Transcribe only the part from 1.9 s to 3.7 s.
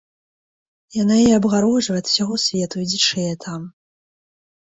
ад усяго свету і дзічэе там.